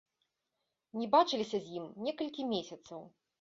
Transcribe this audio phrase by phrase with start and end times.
[1.01, 3.07] Не бачыліся з ім некалькі месяцаў.